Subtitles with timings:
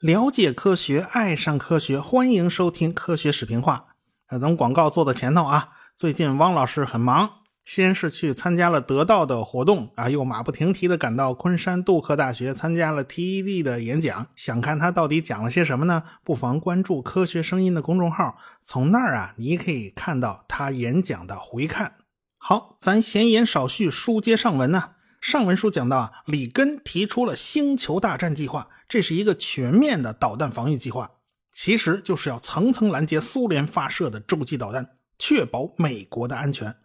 [0.00, 3.86] 了解科学，爱上科学，欢迎收听科学视频化。
[4.26, 5.70] 呃，咱们广告做到前头啊。
[5.96, 7.30] 最近汪老师很忙，
[7.64, 14.26] 先是去参加了得到的活动啊，又马不停蹄的赶到昆山杜克大学参加了 TED 的演讲。
[14.36, 16.02] 想看他到底讲了些什么呢？
[16.22, 22.03] 不妨关注“科学声音”的公众号，从那儿啊，你可以看到他演讲的回看。
[22.46, 24.90] 好，咱闲言少叙，书接上文呢。
[25.18, 31.10] 上文书讲到啊，里根提出了星球大战计划，这是一个全面的导弹防御计划，
[31.54, 34.86] 其实就是要层层拦截苏联发射的洲际导弹，
[35.18, 36.76] 确保美国的安全。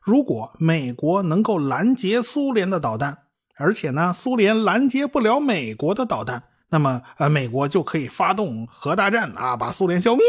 [0.00, 3.18] 如果美国能够拦截苏联的导弹，
[3.58, 10.24] 而且呢，苏联拦截不了美国的导弹，那么呃，美国就可以发动核大战啊，把苏联消灭。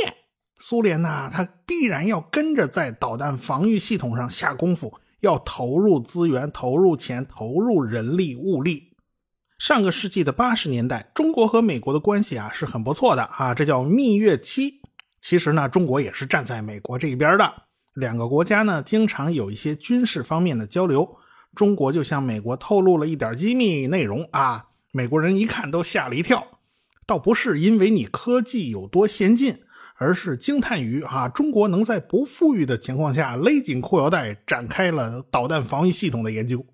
[0.59, 4.93] 苏联呢，它必然要跟着在导弹防御系统上下功夫。
[5.19, 8.91] 要投入资源、投入钱、投入人力物力。
[9.57, 14.81] 上个世纪的八十年代，中国和美国的关系啊是很不错的啊，这叫蜜月期。
[15.21, 17.53] 其实呢，中国也是站在美国这一边的。
[17.93, 21.15] 两个国家呢，经常有一些军事方面的交流。
[21.55, 26.45] 中国就向美国透露了一点机密内容啊，美国人一看都吓了一跳。
[27.07, 29.61] 倒不是因为你科技有多先进。
[30.03, 36.65] 而是惊叹于啊，中国能在不富裕的情况下勒紧裤腰带，展开了导弹防御系统的研究。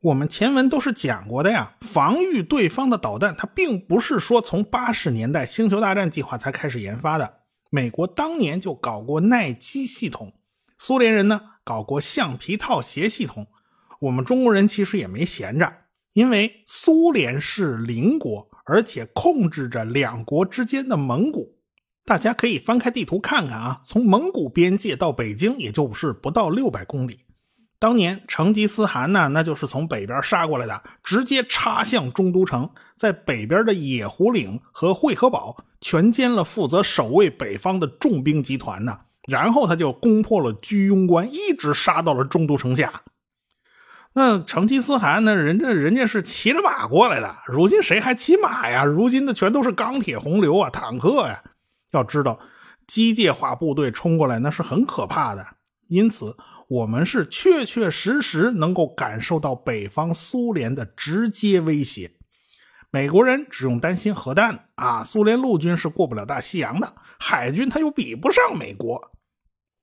[0.00, 7.32] 我们前文都是讲过的呀，防御对方的导弹，它并不是说从八十年代星球大战计划才开始研发的。
[7.70, 10.32] 美国当年就搞过耐击系统，
[10.76, 13.46] 苏联人呢搞过橡皮套鞋系统。
[14.00, 15.72] 我们中国人其实也没闲着，
[16.12, 21.53] 因为苏联是邻国，而且控制着两国之间的蒙古。
[22.06, 27.20] 大家可以翻开地图看看啊，从蒙古边界到北京，也就是不到六百公里。
[27.78, 38.98] 当年成吉思汗呢，那就是从北边杀过来的，直接插向中都城，在北边的野狐岭和会合堡全歼了负责守卫北方的重兵集团呢。
[39.26, 43.02] 然后他就攻破了居庸关，一直杀到了中都城下。
[44.12, 48.84] 那成吉思汗呢，人家人家是骑着马过来的，如今谁还骑马呀？
[48.84, 51.42] 如今的全都是钢铁洪流啊，坦克呀。
[51.96, 52.38] 要知道，
[52.86, 55.46] 机械化部队冲过来那是很可怕的。
[55.88, 56.36] 因此，
[56.68, 62.10] 我们是确确实实能够感受到北方苏联的直接威胁。
[62.90, 69.12] 美国人只用担心核弹啊，苏联陆军是过不了大西洋的，海军他又比不上美国。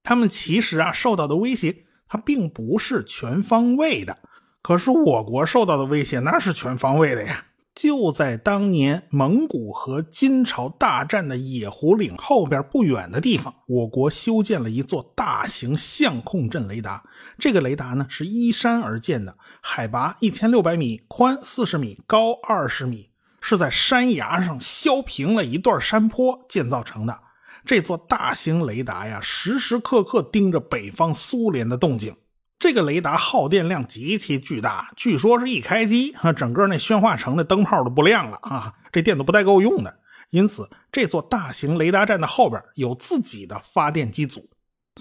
[0.01, 4.17] 他们其实啊受到的威胁，它并不是全方位的。
[4.63, 7.45] 可是我国受到的威胁那是全方位的呀。
[7.73, 17.03] 就在当年蒙古和金朝大战的野狐岭后边不远的地方，我国修建了一座大型相控阵雷达。
[17.39, 27.19] 这个雷达呢是依山而建的，海拔一千六百米，宽四十米，高二十米，是在山崖上削平了一段山坡建造成的。
[27.65, 32.15] 这座大型雷达呀，时时刻刻盯着北方苏联的动静。
[32.61, 39.91] 这个雷达耗电量极其巨大，据说是一开机啊，整个那宣化城的灯泡都不亮了啊，这电都不带够用的。
[40.29, 44.47] 因此，这座大型雷达站的后边有自己的发电机组。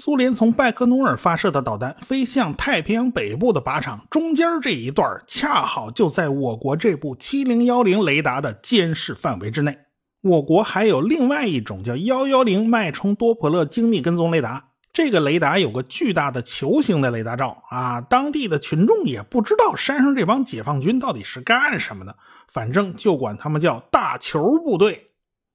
[0.00, 9.76] 苏联从拜科努尔发射的导弹飞向太平洋北部的靶场，中间这一段恰好就在我国这部七零幺零雷达的监视范围之内。
[10.22, 14.69] 我国还有另外一种叫幺幺零脉冲多普勒精密跟踪雷达。
[14.92, 22.16] 这个雷达有个巨大的球形的雷达罩啊，当地的群众也不知道山上这帮解放军到底是干什么的，
[22.48, 25.06] 反正就管他们叫大球部队。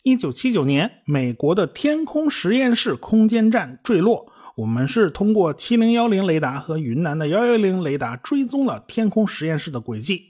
[0.04, 10.30] 一九七九年，美国的天空实验室空间站坠落，我们是通过七零幺零雷达和云南的幺幺零雷达追踪了天空实验室的轨迹。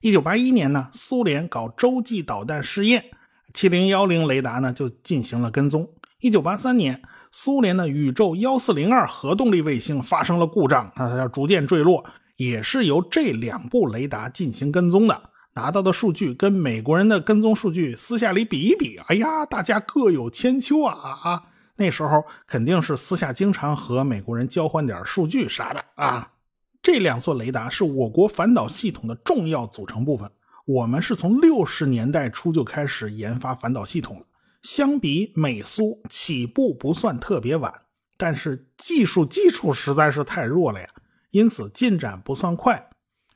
[0.00, 3.04] 一九八一年呢，苏联搞洲际导弹试验，
[3.52, 5.86] 七零幺零雷达呢就进行了跟踪。
[6.20, 7.02] 一九八三年。
[7.30, 12.04] 苏联的宇宙幺四零二核动力卫星发生了故障，它要逐渐坠落，
[12.36, 15.30] 也是由这两部雷达进行跟踪的。
[15.54, 21.42] 拿到的数据跟美国人的跟踪数据私下里比一比，哎呀，大家各有千秋啊啊！
[21.76, 26.30] 那时候肯定是私下经常和美国人交换点数据啥的啊。
[26.82, 30.30] 这两座雷达是我国反导系统的重要组成部分，
[30.66, 34.26] 我们是从六十年代初就开始研发反导系统了。
[34.66, 37.72] 相比美苏起步不算特别晚，
[38.16, 40.88] 但是技术基础实在是太弱了呀，
[41.30, 42.90] 因此进展不算快。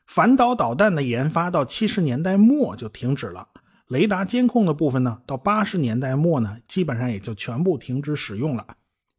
[0.09, 3.47] 反导导弹的研发到七十年代末就停止了，
[3.87, 8.67] 雷达监控的部分呢，到八十年代末呢，基本上也就全部停止使用了。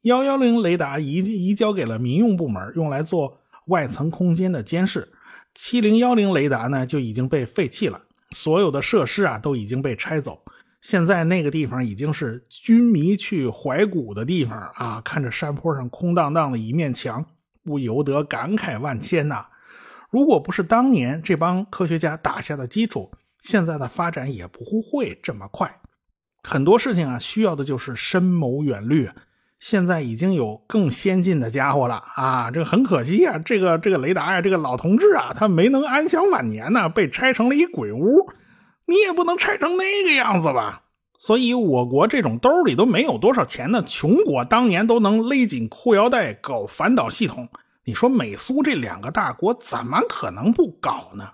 [0.02, 5.10] 幺幺零雷达移移交给了民用部门，用来做外层空间的监视。
[5.56, 10.44] 七零幺零雷达呢就已经被废弃了，所有的设施啊都已经被拆走。
[10.82, 15.00] 现在那个地方已经是军迷去怀古的地方啊！
[15.06, 17.24] 看着山坡上空荡荡的一面墙，
[17.64, 19.46] 不由得感慨万千呐。
[20.10, 23.12] 如果不是当年这帮科学家打下的基础，
[23.42, 25.72] 现在的发展也不会这么快。
[26.44, 29.08] 很多事情啊，需要的就是深谋远虑。
[29.60, 32.50] 现在已经有更先进的家伙了啊！
[32.50, 38.28] 这个很可惜啊，这个这个雷达呀，这个老同志啊，他没能安享晚年呢，被拆成了一鬼屋。
[38.86, 40.84] 你也不能拆成那个样子吧？
[41.18, 47.48] 所以，我国这种兜里都没有多少钱的穷国，当年都能勒紧裤腰带搞反导系统。
[47.84, 51.30] 你说美苏这两个大国怎么可能不搞呢？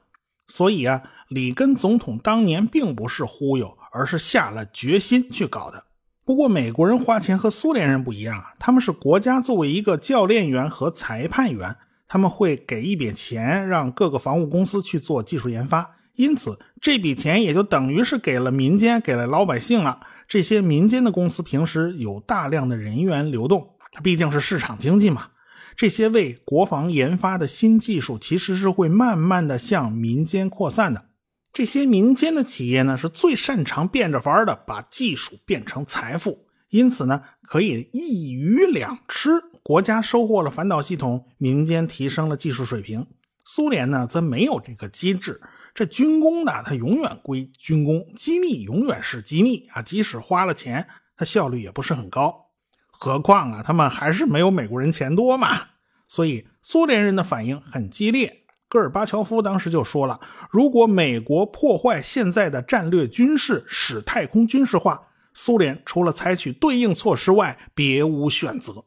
[0.48, 5.84] 所以啊，里根总统当年并不是忽悠，而是下了决心去搞的。
[6.26, 11.74] 不过，美国人花钱和苏联人不一样，他们是国家作为一个教练员和裁判员，
[12.10, 20.02] 他们会给一笔钱让各个防务公司去做技术研发，因此这笔钱也就等于是给了民间，给了老百姓了。
[20.28, 25.28] 这些民间的公司平时有大量的人员流动，它毕竟是市场经济嘛。
[25.76, 31.06] 这些为国防研发的新技术其实是会慢慢的向民间扩散的。
[31.54, 39.30] 这些民间的企业呢，是最擅长变着法儿的把技术变成财富，因此呢，可以一鱼两吃。
[39.62, 43.06] 国家收获了反导系统，民间提升了技术水平。
[43.44, 45.40] 苏联呢，则没有这个机制。
[45.78, 49.80] 这军工呢，它永远归军工，机密永远是机密啊。
[49.80, 52.48] 即使花了钱，它效率也不是很高。
[52.90, 55.62] 何况啊，他们还是没有美国人钱多嘛。
[56.08, 58.46] 所以，苏联人的反应很激烈。
[58.68, 60.20] 戈尔巴乔夫当时就说了
[60.50, 65.00] ：“如果美国破坏现在的战略军事，使太空军事化，
[65.36, 68.84] 苏联除了采取对应措施外，别无选择。”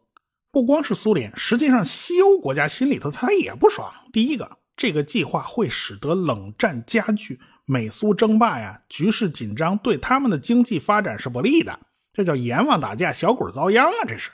[0.50, 3.88] 不光是苏联，实际上西欧国家心里头他也不爽。
[4.12, 11.78] 第一个，这个计划会使得冷战加剧，美苏争霸呀，局势紧张，对他们的经济发展是不利的。
[12.14, 13.92] 这叫阎王打架，小鬼遭殃啊！
[14.08, 14.30] 这是。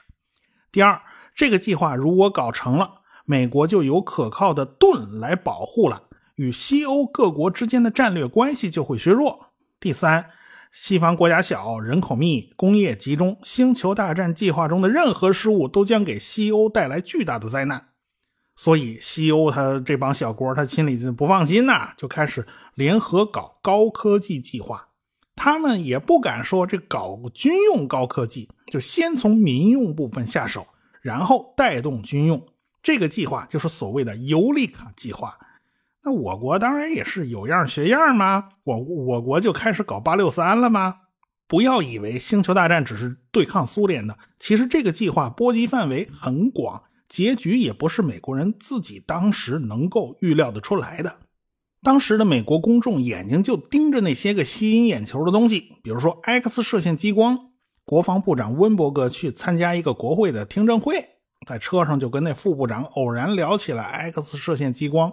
[0.70, 1.02] 第二，
[1.34, 3.00] 这个计划如果搞成了。
[3.24, 6.04] 美国就有可靠的盾来保护了，
[6.36, 9.46] 与西欧各国之间的战略关系就会削弱。
[9.80, 10.30] 第三，
[10.70, 17.88] 西方国家小，人口密，工业集中，星球大战计划中的任何失误都将给西欧带来巨大的灾难。
[18.56, 24.88] 所以，西欧他这帮小国他心里就不放心呐，就开始联合搞高科技计划。
[25.34, 30.66] 他们也不敢说这搞军用高科技，就先从民用部分下手，
[31.02, 32.42] 然后带动军用。
[32.82, 35.36] 这个计划就是所谓的尤利卡计划，
[36.02, 38.48] 那我国当然也是有样学样吗？
[38.64, 41.00] 我我国就开始搞八六三了吗？
[41.46, 51.16] 不要以为星球大战只是对抗苏联的，其实这个计划波及范围很广，结局也不是美国人自己当时能够预料得出来的。
[51.82, 57.38] 当时的美国公众眼睛就盯着那些个吸引眼球的东西，比如说 X 射线激光。
[57.84, 61.04] 国防部长温伯格去参加一个国会的听证会。
[61.46, 65.12] 在车上就跟那副部长偶然聊起了 X 射线激光，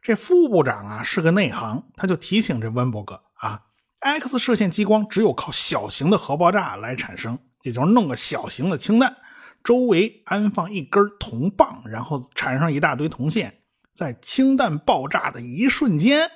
[0.00, 3.60] 这副部长啊是个内行，他就提醒这温伯格啊
[3.98, 9.16] ，X 射线激光只有靠小型的核爆炸来产生，也就是弄个小型的氢弹，
[9.64, 13.54] 周围安放一根铜棒，然后缠上一大堆铜线，
[13.94, 16.30] 在氢弹爆炸的一瞬间，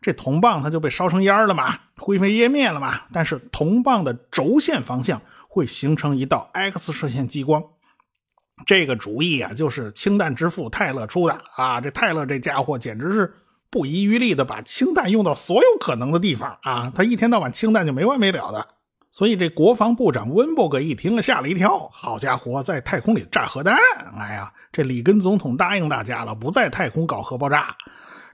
[0.00, 7.62] 这铜棒它就被烧成烟了嘛，灰飞烟灭了嘛，但是铜棒的轴线方向会形成一道 X 射线激光。
[8.64, 11.80] 这个主意啊，就是氢弹之父泰勒出的啊！
[11.80, 13.34] 这泰勒这家伙简直是
[13.70, 16.92] 不遗余力的把氢弹用到所有可能的地方啊！
[16.94, 18.68] 他一天到晚氢弹就没完没了的。
[19.12, 23.76] 所以这国防部长温伯格一听了吓了一跳，好家伙，在太空里炸核弹！
[24.16, 27.76] 哎呀，这里根总统答应大家了，不在太空搞核爆炸。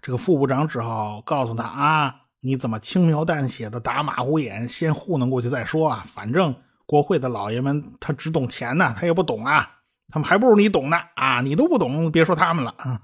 [0.00, 6.04] 这个副部长只好告诉他啊，你怎么轻描淡写的打马虎眼，先糊弄过去再说啊！
[6.06, 6.54] 反正
[6.86, 9.68] 国会的老爷们他只懂钱呢，他也不懂啊。
[10.10, 11.40] 他们还不如你懂呢啊！
[11.40, 13.00] 你都不懂，别说他们了啊！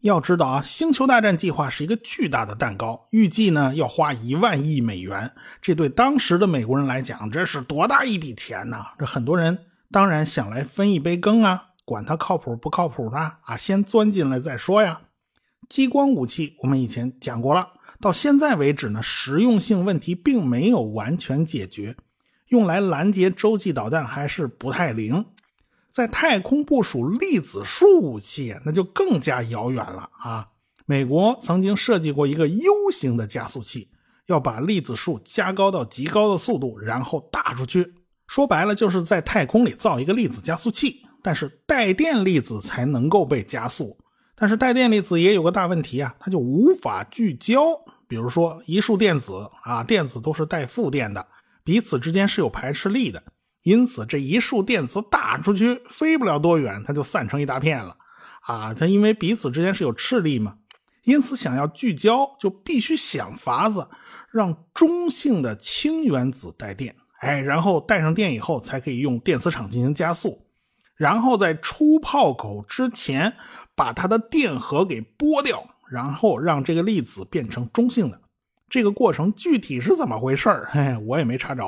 [0.00, 5.30] 要知道啊，星球大战计划是一个巨大的蛋糕，预计呢要花一万亿美元。
[5.60, 8.82] 这对当时的美国人来讲，这是多大一笔钱呢？
[8.98, 9.56] 这很多人
[9.90, 14.98] 当然想来分一杯羹啊，管它靠谱不靠谱的啊，先钻进来再说呀。
[15.68, 17.68] 激光武器我们以前讲过了，
[18.00, 21.94] 到现在为止呢，实用性问题并没有完全解决，
[22.48, 25.22] 用来拦截洲际导弹还是不太灵。
[25.90, 30.48] 在太空部署粒子束武器，那就更加遥远了啊！
[30.86, 33.90] 美国曾经设计过一个 U 型的加速器，
[34.26, 37.92] 要把粒子束加高到极高的速度，然后打出去。
[38.26, 43.98] 说白了，就是在太空里造一个粒子加速器，但是带电粒子才能够被加速。
[44.36, 47.60] 但是带电粒子也有个大问题啊，它就无法聚焦。
[48.06, 51.24] 比如说一束电子啊，电子都是带负电的，
[51.62, 53.22] 彼此之间是有排斥力的，
[53.62, 57.96] 因此这一束电子打出去飞不了多远，它就散成一大片了。
[58.42, 60.56] 啊，它因为彼此之间是有斥力嘛，
[61.04, 63.86] 因此想要聚焦，就必须想法子
[64.30, 66.96] 让中性的氢原子带电。
[67.20, 70.46] 哎，然后带上电以后，才可以用电磁场进行加速，
[70.96, 73.34] 然后在出炮口之前
[73.76, 78.18] 把它的电荷给剥掉，然后让这个粒子变成中性的。
[78.70, 80.68] 这个过程具体是怎么回事儿？
[80.72, 81.62] 嘿，我也没查着。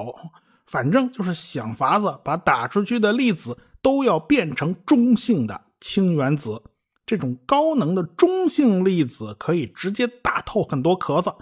[0.67, 6.63] 反正就是想法子把打出去的粒子都要变成中性的氢原子。
[7.05, 11.33] 这种高能的中性粒子可以直接打透很多壳子。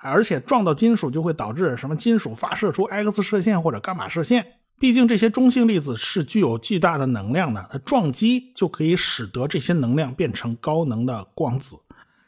[0.00, 4.46] 而且撞到金属就会导致什么金属发射出 X 射线或者伽马射线。
[4.78, 11.74] 毕竟这些中性粒子是具有巨大的能量的，它撞击就可以使得这些能量变成高能的光子。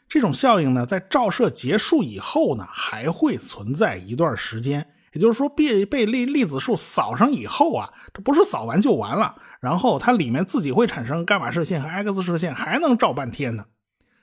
[0.09, 4.85] 这种效应呢，在照射结束以后呢，还会存在一段时间。
[5.13, 13.65] 也就是说，被被粒粒子束扫上以后啊，它不是扫完就完了，然后它里面自己会产生伽马射线和 X 射线，还能照半天呢。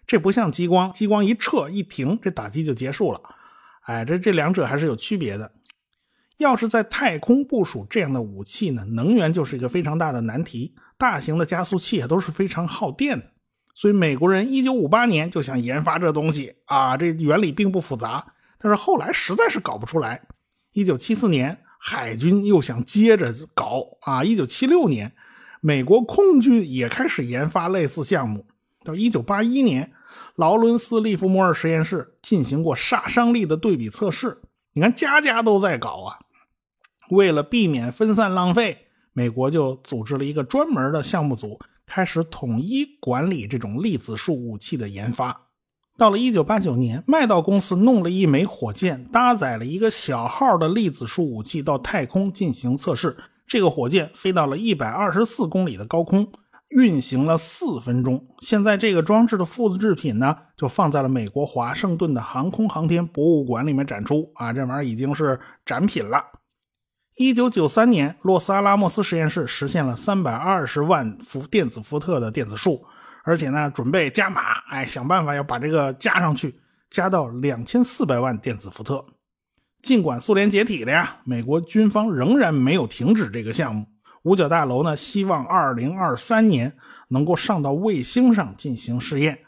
[0.07, 3.21] 这不像激光，激光一撤一停，这打击就结束了。
[3.83, 5.53] 哎，这这两者还是有区别的。
[6.39, 10.75] 要是在太空部署这样的武器呢，能源就是一个非常大的难题。
[10.97, 13.27] 大型的加速器也都是非常耗电的，
[13.75, 16.97] 所以美国人一九五八年就想研发这东西啊。
[16.97, 18.25] 这原理并不复杂，
[18.59, 20.23] 但是后来实在是搞不出来。
[20.73, 24.25] 一九七四年，海军又想接着搞啊。
[24.25, 25.13] 一九七六年，
[25.61, 28.47] 美国空军也开始研发类似项目。
[28.85, 29.93] 到一九八一年。
[30.35, 34.41] 劳伦斯·利弗莫尔实验室进行过杀伤力的对比测试，
[34.73, 36.19] 你看家家都在搞啊。
[37.11, 45.48] 为了避免分散浪费，美国就组织了一个专门的项目组，开始统一管理这种粒子束武器的研发。
[45.99, 53.17] 到了1989年，麦道公司弄了一枚火箭，搭载了一个小号的粒子束武器到太空进行测试。
[53.49, 56.31] 这个火箭飞到了124公里的高空。
[56.69, 66.23] 运行了四分钟，现在这个装置的复制品呢，就放在了美国华盛顿的航空航天博物馆里面展出啊，这玩意儿已经是展品了。
[67.17, 72.85] 一九九三年，洛斯阿拉莫斯实验室实现了三百二十万伏电子伏特的电子束，
[73.29, 76.59] 而且呢，准备加码，哎，想办法要把这个加上去，
[76.89, 79.05] 加到两千四百万电子伏特。
[79.83, 83.87] 尽管苏联解体了呀，美国军方仍然没有停止这个项目。
[84.23, 86.75] 五角大楼呢，希望二零二三年
[87.09, 89.39] 能够上到卫星上进行试验。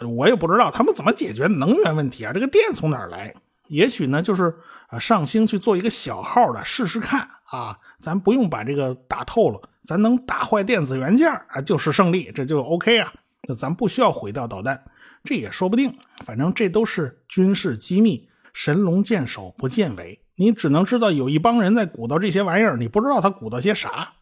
[0.00, 2.32] 我也不知道他们怎么解决能源问题啊？
[2.32, 3.34] 这个电从哪儿来？
[3.68, 4.54] 也许呢，就是
[4.88, 7.76] 啊，上星去做一个小号的试试看啊。
[8.00, 13.12] 咱不用把这个打透了，咱能打坏电子元件啊，就是胜利，这就 OK 啊。
[13.48, 14.82] 那咱不需要毁掉导弹，
[15.22, 15.96] 这也说不定。
[16.24, 20.20] 反正这都是军事机密，神龙见首不见尾。
[20.34, 24.12] 你只能知道有一帮人在鼓捣这些玩意儿，你不知道他鼓捣些啥。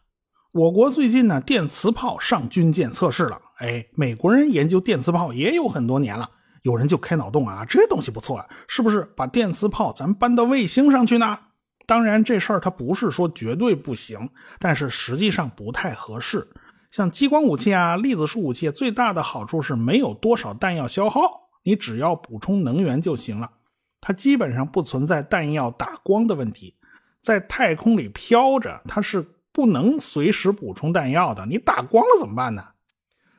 [0.51, 3.41] 我国最近呢，电磁炮上军舰测试了。
[3.57, 6.29] 哎，美国人研究电磁炮也有很多年了，
[6.61, 11.39] 有人就开脑洞啊，这东西不错啊，是不是把电磁炮咱搬到卫星上去呢？
[11.85, 16.47] 当然，这事儿它不是说绝对不行，但是实际上不太合适。
[16.91, 23.51] 像激光武器啊、粒子束武器，最大的好处是没有多少弹药消耗，你只要补充能源就行了。
[23.99, 26.75] 它基本上不存在弹药打光的问题，
[27.21, 31.45] 在太空里飘着，它是不能随时补充弹药的。
[31.45, 32.63] 你打光了怎么办呢？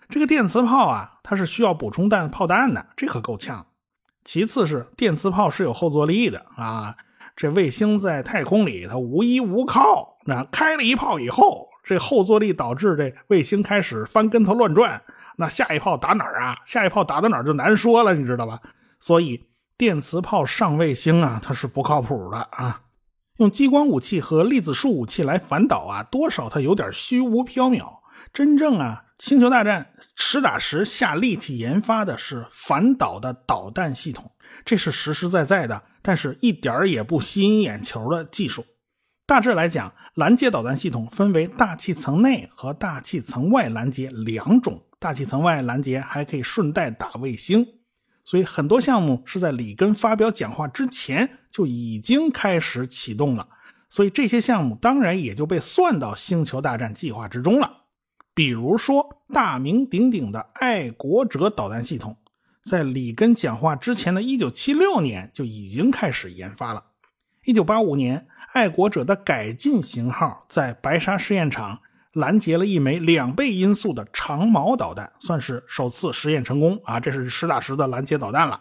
[0.09, 3.67] 这个电磁炮啊，它是需要补充弹炮弹的，这可够呛。
[4.25, 6.97] 其次是电磁炮是有后坐力的啊，
[7.37, 15.01] 这卫星在太空里它无依无靠，那开了一炮以后，这后坐力导致这卫星开始翻跟头乱转，
[15.37, 16.57] 那下一炮打哪儿啊？
[16.65, 18.59] 下一炮打到哪儿就难说了，你知道吧？
[18.99, 19.45] 所以。
[19.79, 22.81] 电磁炮上卫星啊，它是不靠谱的啊！
[23.37, 27.85] 用激光武器和粒子束武器来反导啊，多少它有点虚无缥缈。
[28.33, 34.31] 真正啊，星球大战实打实下力气研发的是反导的导弹系统，
[34.65, 38.65] 这是实实在在的，但是一点儿也不吸引眼球的技术。
[39.27, 47.67] 大致来讲，拦截导弹系统分为大气层内和大气层外拦截两种，大气层外拦截还可以顺带打卫星。
[48.23, 53.49] 所以很多项目是在里根发表讲话之前就已经开始启动了，
[53.89, 57.83] 所以这些项目当然也就被算到星球大战计划之中了。
[58.33, 62.17] 比如说大名鼎鼎的爱国者导弹系统，
[62.67, 66.83] 在里根讲话之前的一九七六年就已经开始研发了。
[67.45, 71.79] 一九八五年，爱国者的改进型号在白沙试验场
[72.13, 76.99] 拦截了一枚两倍音速的长矛导弹，算是首次实验成功啊！
[76.99, 78.61] 这是实打实的拦截导弹了。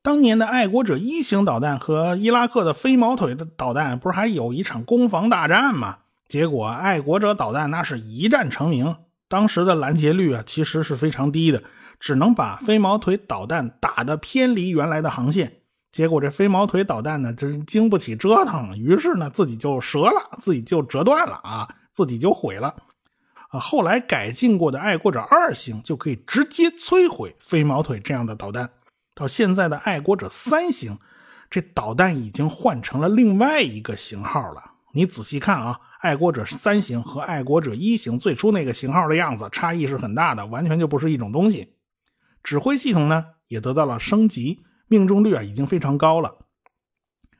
[0.00, 5.98] 当年的爱国者一型导弹和伊拉克的飞毛腿的导弹，不是还有一场攻防大战吗？
[6.26, 8.96] 结果爱国者导弹那是一战成名，
[9.28, 11.62] 当时的拦截率啊其实是非常低的，
[11.98, 15.52] 只能把飞毛腿导弹打得偏离原来的航线。
[15.92, 21.68] 结果这飞毛腿导弹呢，真经不起折腾，于是呢自己就折了，自己就折断了啊。
[21.92, 22.74] 自己就毁了，
[23.50, 28.68] 啊，后来改进过的爱国者二型就可以直接摧毁飞毛腿这样的导弹。
[29.14, 30.98] 到现在的爱国者三型，
[31.48, 34.60] 这导弹已经换成了另外一个型号了。
[34.92, 41.73] 你仔细看啊，爱国者三型和爱国者一型最初那个型号的样子差异是很大的，完全就不是一种东西。
[42.44, 46.46] 指挥系统呢也得到了升级，命中率啊已经非常高了。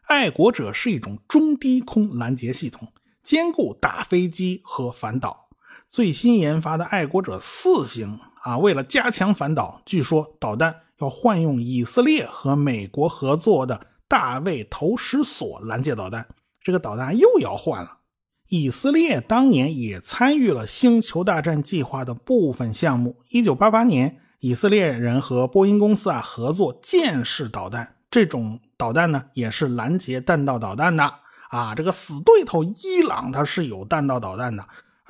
[0.09, 2.89] 爱国者是一种中低空拦截系统。
[3.23, 5.49] 兼顾打飞机和反导，
[5.87, 16.27] 最新研发的爱国者四型啊，为了加强反导，据说导弹要换用以色列和美国合作的大卫投石索拦截导弹，
[16.61, 18.01] 这个导弹又要换了。
[18.49, 23.23] 以色列当年也参与了星球大战计划的部分项目。
[23.31, 31.15] 一九八八年，以色列人和波音公司啊合作箭式导弹，这种导弹呢也是拦截弹道导弹的。
[31.49, 34.63] 啊，这个死对头伊朗它是有弹道导弹的，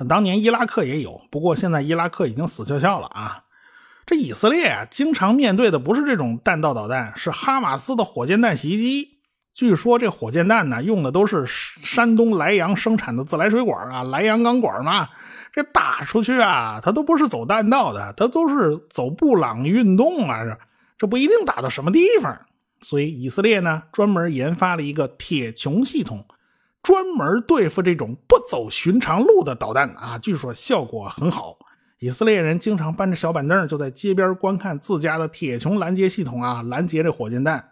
[0.07, 3.43] 当年伊拉克也有，不过现在伊拉克已经死翘翘了啊。
[4.05, 9.19] 这以色列啊，经常面对的不是这种弹道导弹，是哈马斯的火箭弹袭击。
[9.53, 15.09] 据说这火箭弹呢，用的都是山东莱阳生产的自来水管啊，莱阳钢管嘛。
[15.55, 20.59] 这打出去啊，它都不是走弹道的，它都是走布朗运动啊，这
[20.97, 22.37] 这不一定打到什么地方。
[22.81, 26.25] 所以以色列呢，专门研发了一个铁穹系统。
[26.83, 31.57] 专门对付这种不走寻常路的导弹啊，据说效果很好。
[31.99, 37.71] 以色列人经常搬着小板凳就在街边观看自家的铁穹拦截系统啊，拦截这火箭弹。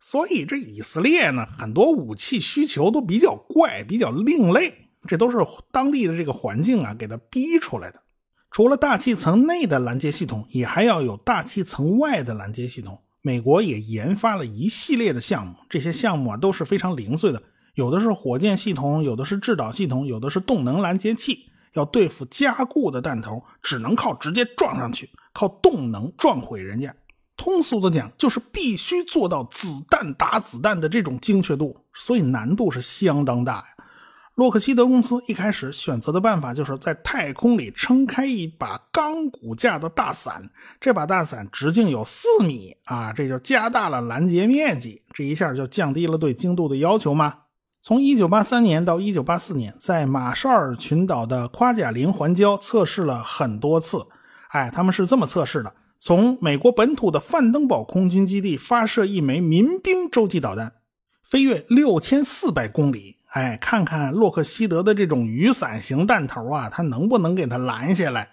[0.00, 5.38] 所以这以色列呢，很多武器需求都比较怪，比较另类，这都是
[5.70, 8.00] 当地的这个环境啊给他逼出来的。
[8.50, 12.98] 除了大气层内的拦截系统，也还要有大气层外的拦截系统。
[13.22, 17.42] 美国也研发了一系列的项目，这些项目啊都是非常零碎的。
[17.74, 21.46] 有的是火箭系统，有的是制导系统，有的是动能拦截器。
[21.74, 26.92] 要对付加固的弹头，只能靠直接撞上去，靠动能撞毁人家。
[27.36, 33.79] 通俗的讲，就是必须做到子弹打子弹的这种精确度，所以难度是相当大呀。
[34.40, 40.48] 洛克希德公司一开始选择的办法，就是在太空里撑开一把钢骨架的大伞，
[40.80, 47.34] 这把大伞直径有四米啊，这就加大了拦截面积，这一下就降低了对精度的要求吗？
[47.82, 54.06] 从1983年到1984年，在马绍尔群岛的夸贾林环礁测试了很多次。
[54.52, 60.72] 哎，他们是这么测试的：从美国本土的范登堡空军基地发射一枚民兵洲际导弹，
[61.22, 63.18] 飞越6400公里。
[63.30, 68.28] 哎，看看洛克希德的这种雨伞型弹头啊，它能不能给它拦下来？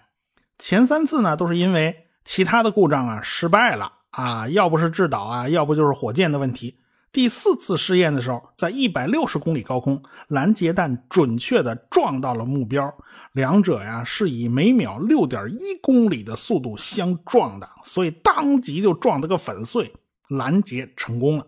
[0.58, 6.80] 前三次呢，都是因为其他的故障啊失败了啊，要不是制导啊，要不就是火箭的问题。
[7.10, 12.92] 第四次试验的时候，在一百六十公里高空，拦截弹准确的撞到了目标，
[13.32, 19.90] 两者呀是以每秒六点一公里的速度相撞的，所以当即就撞得个粉碎，
[20.28, 21.46] 拦截成功了。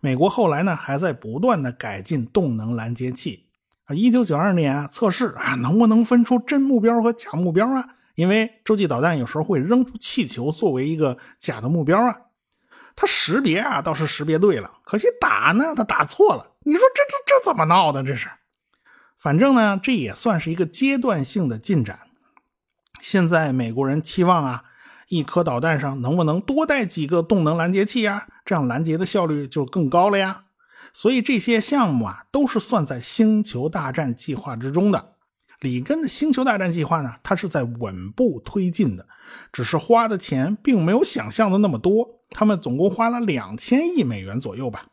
[0.00, 3.46] 美国后来呢还在不断的改进动能拦截器
[3.84, 7.84] 啊，一九九二年测试啊能不能分出真目标和假目标啊？
[8.14, 12.16] 因为洲际导弹有时候会扔出气球作为一个假的目标啊。
[12.96, 16.56] 它识别啊，倒是识别对了，可惜打呢，它打错了。
[16.64, 18.02] 你说这这这怎么闹的？
[18.02, 18.28] 这是，
[19.16, 22.00] 反正呢，这也算是一个阶段性的进展。
[23.00, 24.64] 现在美国人期望啊，
[25.10, 28.28] 一颗导弹上能不能多带几个动能拦截器呀？
[28.44, 30.44] 这样拦截的效率就更高了呀。
[30.92, 35.14] 所以这些项目啊，都是算在星球大战计划之中的。
[35.60, 39.04] 里根的星球大战计划呢，它是在稳步推进的，
[39.52, 42.08] 只是花的钱并没有想象的那么多。
[42.30, 44.86] 他们总共花了两千亿美元左右吧。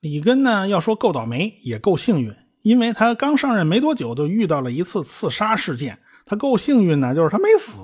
[0.00, 5.98] 里根呢，要说够倒霉也够幸运，因为他刚上任没多久就遇到了一次刺杀事件。
[6.24, 7.80] 他够幸运呢，就是他没死，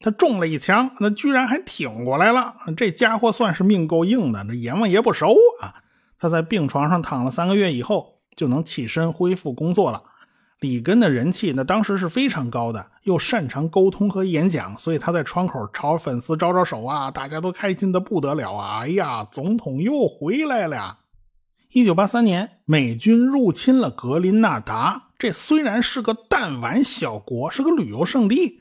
[0.00, 2.54] 他中了一枪，那居然还挺过来了。
[2.76, 5.74] 这家伙算是命够硬的，这阎王爷不熟啊！
[6.18, 10.02] 他在病床上躺了三个月以后，就能起身恢复工作了。
[10.60, 18.80] 里根的人气那当时是非常高的，又擅长沟通和演讲，所以他在窗口朝粉丝招招手啊，大家都开心的不得了啊！
[18.80, 20.98] 哎呀，总统又回来了。
[21.72, 25.08] 一九八三年，美军入侵了格林纳达。
[25.18, 28.60] 这虽然是个弹丸小国，是个旅游胜地，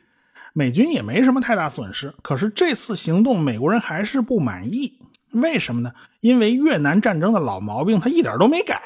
[0.54, 2.14] 美军也没什么太大损失。
[2.22, 4.94] 可是这次行动，美国人还是不满意。
[5.32, 5.92] 为什么呢？
[6.22, 8.80] 因为越南战争的老毛病他一点都没改。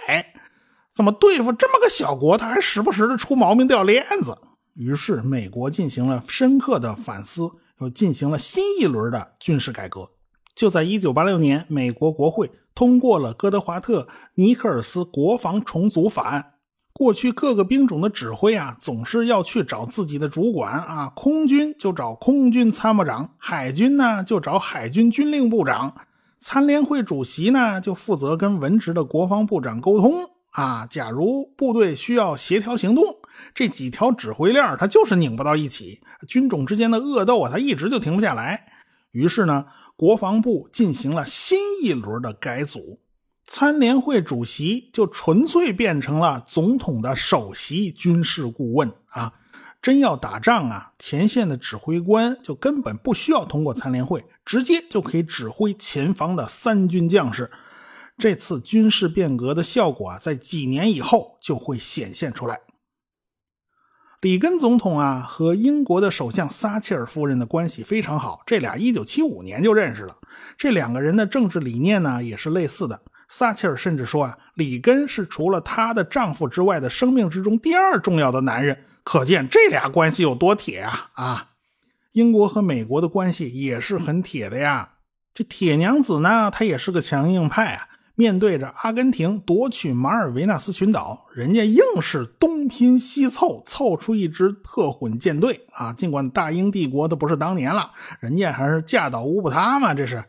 [0.93, 4.35] 怎么对付这么个小国，他还时不时的出毛病掉链子？
[4.73, 7.49] 于是美国进行了深刻的反思，
[7.81, 10.09] 又进行了新一轮的军事改革。
[10.55, 16.53] 就在一九八六年，美国国会通过了哥德华特尼克尔斯国防重组法案。
[16.97, 25.95] 过去各个兵种的指挥啊，总是要去找自己的主管啊，空军就找空军参谋长，海军呢就找海军军令部长，
[26.39, 30.87] 参联会主席呢就负责跟文职的国防部长沟通啊。
[30.87, 33.03] 假如部队需要协调行动，
[33.53, 38.65] 这几条指挥链它就是拧不到一起，军种之间的恶斗啊，它一直就停不下来。
[39.11, 39.67] 于是呢。
[39.99, 42.99] 国防部进行了新一轮的改组，
[43.47, 49.33] 参联会主席就纯粹变成了总统的首席军事顾问啊！
[49.81, 57.49] 真要打仗啊，前线的指挥官就根本不需要通过参联会，直接就可以指挥前方的三军将士。
[58.17, 62.59] 这次军事变革的效果啊，在几年以后就会显现出来。
[64.19, 70.17] 里根总统啊，和英国的首相撒切尔夫人的关系非常好，这俩一九七五年就认识了。
[70.57, 72.99] 这两个人的政治理念呢，也是类似的。
[73.27, 78.77] 撒切尔甚至说啊，里根是除了她的丈夫之外的生命之中第二重要的男人。
[79.03, 81.09] 可见这俩关系有多铁啊！
[81.13, 81.49] 啊，
[82.11, 84.89] 英国和美国的关系也是很铁的呀。
[85.33, 87.87] 这铁娘子呢，她也是个强硬派啊。
[88.15, 95.93] 面对着阿根廷夺取马尔维纳斯群岛，人家硬是东拼西凑，凑出一支特混舰队啊！
[95.93, 99.93] 尽管大英帝国都不是当年了，人家还是架倒乌布他嘛。
[99.93, 100.23] 这是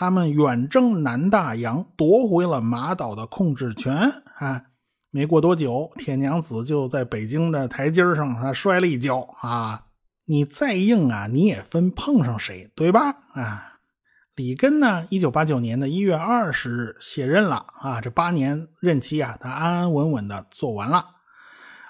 [0.00, 3.96] 他们远征南大洋，夺回了马岛的控制权
[4.36, 4.62] 啊！
[5.10, 9.86] 没过多久，铁娘子就在北京的台阶上，她摔了一跤啊！
[10.24, 13.10] 你再硬啊，你也分碰上谁，对吧？
[13.34, 13.80] 啊！
[14.36, 15.04] 里根呢？
[15.10, 21.06] 一九八九年的一月二十日卸任了啊，这八年任期啊，他安安稳稳的做完了。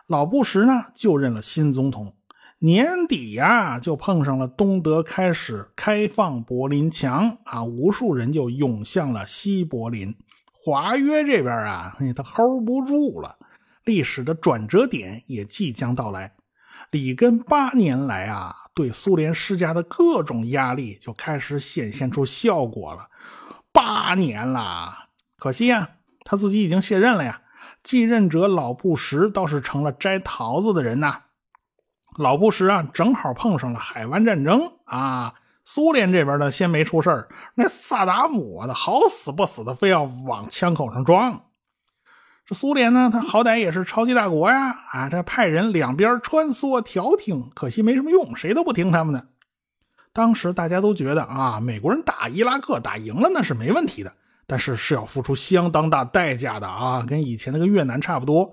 [0.07, 2.15] 老布什呢，就任了新总统。
[2.61, 10.15] 年底呀，就碰上了东德开始开放柏林墙啊，无数人就涌向了西柏林。
[10.53, 13.37] 华约这边啊，他 hold 不住了，
[13.85, 16.35] 历史的转折点也即将到来。
[16.91, 18.55] 里根八年来啊。
[18.75, 23.09] 对苏联施加的各种压力就开始显现出效果了。
[23.73, 27.43] 八年了，可惜呀，他自己已经卸任了呀。
[27.83, 31.23] 继任者老布什倒是成了摘桃子的人呐。
[32.19, 35.33] 老布什啊，正好碰上了海湾战争啊。
[35.65, 41.43] 苏联这边呢，先没出事那萨达姆啊，他好死不死的非要往枪口上撞。
[42.47, 49.29] 这苏联呢，他好歹也是超级大国呀，啊，这派人两边穿梭调停，可惜没什么用，谁都不听他们的。
[50.15, 54.11] 当时大家都觉得啊，美国人打伊拉克打赢了那是没问题的，
[54.47, 58.51] 但是是要付出相当大代价的啊，跟以前那个越南差不多。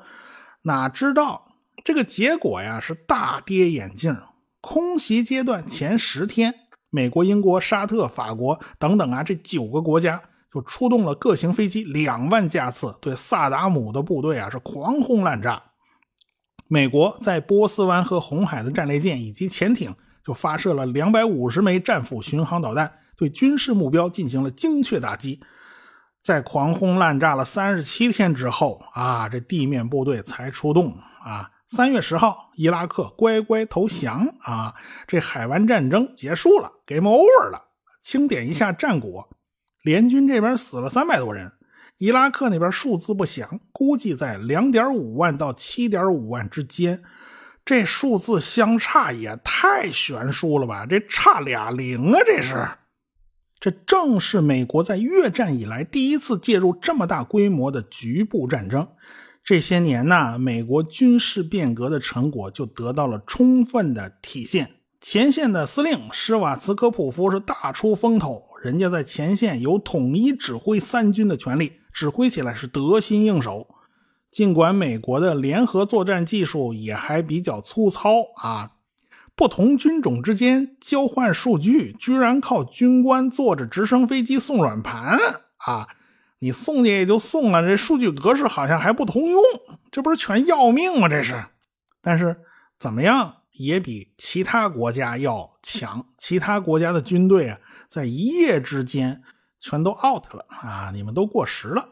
[0.61, 1.44] 哪知道
[1.83, 4.15] 这个结果呀，是大跌眼镜。
[4.61, 6.53] 空袭阶段前十天，
[6.89, 10.21] 美国、英国、沙特、法国等等啊，这九个国家。
[10.53, 15.61] 就出动了各型飞机两万架次，对萨达姆的部队啊是狂轰滥炸。
[16.69, 19.93] 美国在波斯湾和红海的战列舰以及潜艇
[20.25, 25.41] 就发射了两百五十枚战斧巡航导弹，对军事目标进行了精确打击。
[26.25, 31.47] 在狂轰滥炸了三十七天之后啊，这地面部队才出动啊。
[31.67, 34.73] 三月十号，伊拉克乖乖投降啊，
[35.05, 37.61] 这海湾战争结束了，game over 了。
[38.01, 39.29] 清点一下战果。
[39.83, 41.51] 联军这边死了三百多人，
[41.99, 47.03] 伊拉克那边数字不详，估计在两点五万到七点五万之间。
[47.63, 50.87] 这数字相差也太悬殊了吧？
[50.87, 52.19] 这差俩零啊！
[52.25, 52.67] 这是，
[53.59, 58.87] 这正是美国在越战以来第一次介入这么大规模的局部战争。
[59.43, 64.71] 这些年呢，美国军事变革的成果就得到了充分的体现。
[65.01, 68.43] 前线的司令施瓦茨科普夫是大出风头。
[68.63, 73.67] 人家在前线有统一指挥三军的权利，指挥起来是得心应手。
[74.31, 78.71] 尽管美国的联合作战技术也还比较粗糙啊，
[79.35, 85.17] 不同军种之间交换数据居然靠军官坐着直升飞机送软盘
[85.57, 85.87] 啊！
[86.39, 89.41] 你送去也就送了，这数据格式好像还不通用，
[89.91, 91.09] 这不是全要命吗？
[91.09, 91.43] 这是。
[92.01, 92.35] 但是
[92.77, 97.57] 怎么样也比其他国家要强，其他国家的军队啊。
[97.87, 99.21] 在一夜之间，
[99.59, 100.91] 全都 out 了啊！
[100.93, 101.87] 你们都过时了。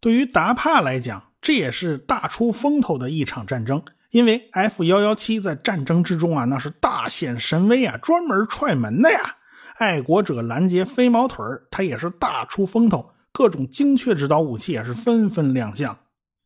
[0.00, 3.82] 对于达帕来讲，这也是大出风头的一场战争。
[4.16, 9.36] 因为 F 幺幺七在战争之中啊，那是大显神威啊，专门踹门的呀。
[9.76, 15.94] 爱国者拦截飞毛腿它也是大出风头，各种精确制导武器也是纷纷亮相。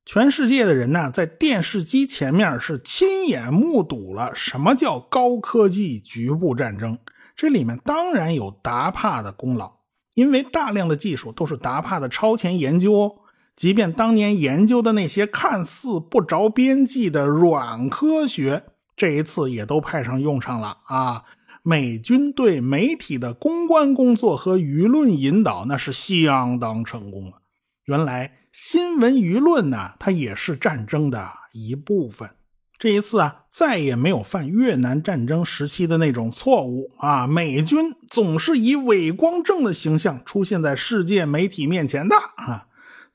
[0.05, 6.99] 全世界的人呢，在电视机前面是亲眼目睹了什么叫高科技局部战争。
[7.37, 9.71] 这里面当然有达帕的功劳，
[10.17, 13.13] 因为大量的技术都是达帕的超前研究哦。
[13.61, 18.65] 即便当年研究的那些看似不着边际的软科学，
[18.97, 21.25] 这一次也都派上用场了啊！
[21.63, 27.43] 美军对媒体的公关工作和舆论引导，那是相当成功了。
[27.85, 32.31] 原来新闻舆论呢，它也是战争的一部分。
[32.79, 37.27] 这一次啊，再也没有犯越南战争时期的那种错误啊！
[37.27, 42.69] 美军总是以伪光正的形象出现在世界媒体面前的啊！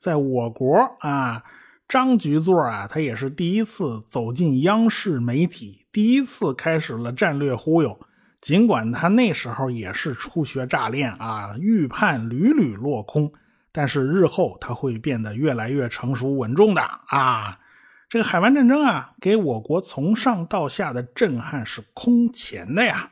[0.06, 1.42] 在我国啊，
[1.88, 7.98] 张局座啊，他也是第一次走进央视媒体，第一次开始了战略忽悠。
[8.40, 13.32] 尽管他那时候也是初学乍练啊，预判屡屡落空，
[13.72, 17.58] 但是日后他会变得越来越成熟稳重的啊。
[18.08, 23.10] 这个海湾战争啊，给我国从上到下的震撼是空前的呀。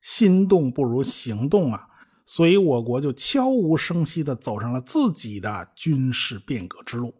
[0.00, 1.86] 心动不如行动啊。
[2.32, 7.12] 所以，我国就悄无声息地走上了自己的军事变革之路。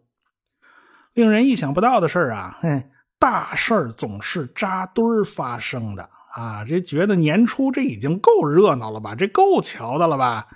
[1.13, 2.85] 令人意想不到的事儿啊，嘿，
[3.19, 6.63] 大事儿总是扎堆儿发生的啊！
[6.63, 9.13] 这觉得年初这已经够热闹了吧？
[9.13, 10.47] 这够瞧的了吧？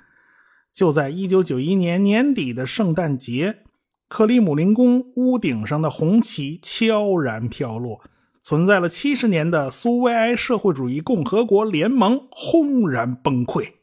[0.74, 3.64] 就在一九九一年年底的圣诞节，
[4.08, 8.00] 克里姆林宫屋顶上的红旗悄然飘落，
[8.42, 13.74] 存在了七十年的苏维埃社会主义共和国联盟轰然崩溃。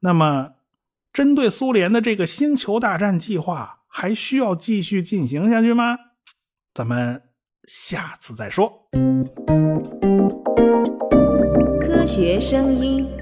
[0.00, 0.54] 那么，
[1.12, 5.98] 针对苏联的这个星球大战计划，还需要继续进行下去吗？
[6.72, 7.22] 咱们
[7.64, 8.88] 下次再说。
[11.80, 13.17] 科学声音。